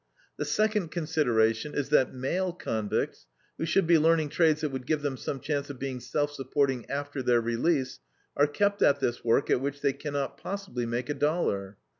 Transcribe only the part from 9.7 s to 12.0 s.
they can not possibly make a dollar.